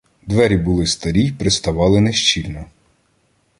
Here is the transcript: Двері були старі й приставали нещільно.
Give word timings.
Двері 0.21 0.57
були 0.57 0.85
старі 0.87 1.21
й 1.25 1.31
приставали 1.31 2.01
нещільно. 2.01 2.65